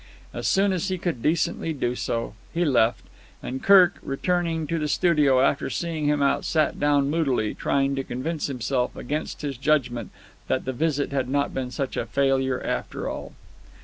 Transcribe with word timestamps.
As 0.33 0.47
soon 0.47 0.73
as 0.73 0.87
he 0.87 0.97
could 0.97 1.21
decently 1.21 1.73
do 1.73 1.93
so, 1.93 2.33
he 2.51 2.65
left, 2.65 3.05
and 3.43 3.61
Kirk, 3.61 3.99
returning 4.01 4.65
to 4.65 4.79
the 4.79 4.87
studio 4.87 5.41
after 5.41 5.69
seeing 5.69 6.05
him 6.07 6.23
out, 6.23 6.43
sat 6.43 6.79
down 6.79 7.11
moodily, 7.11 7.53
trying 7.53 7.93
to 7.97 8.03
convince 8.03 8.47
himself 8.47 8.95
against 8.95 9.43
his 9.43 9.57
judgment 9.57 10.09
that 10.47 10.65
the 10.65 10.73
visit 10.73 11.11
had 11.11 11.29
not 11.29 11.53
been 11.53 11.69
such 11.69 11.97
a 11.97 12.07
failure 12.07 12.63
after 12.63 13.07
all. 13.07 13.33